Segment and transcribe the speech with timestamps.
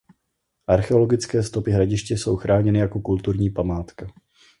[0.67, 4.07] Archeologické stopy hradiště jsou chráněny jako kulturní památka.